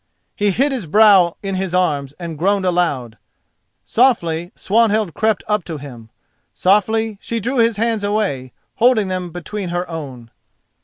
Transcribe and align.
He 0.35 0.49
hid 0.49 0.71
his 0.71 0.87
brow 0.87 1.37
in 1.43 1.53
his 1.53 1.75
arms 1.75 2.13
and 2.19 2.35
groaned 2.35 2.65
aloud. 2.65 3.19
Softly 3.83 4.51
Swanhild 4.55 5.13
crept 5.13 5.43
up 5.47 5.63
to 5.65 5.77
him—softly 5.77 7.19
she 7.21 7.39
drew 7.39 7.59
his 7.59 7.77
hands 7.77 8.03
away, 8.03 8.51
holding 8.77 9.09
them 9.09 9.29
between 9.29 9.69
her 9.69 9.87
own. 9.87 10.31